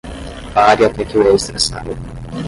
[0.51, 1.95] Pare até que o extra saia.